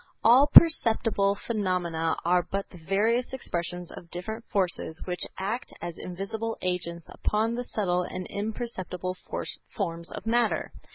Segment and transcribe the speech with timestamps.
[0.23, 6.57] All perceptible phenomena are but the various expressions of different forces which act as invisible
[6.63, 9.15] agents upon the subtle and imperceptible
[9.77, 10.71] forms of matter.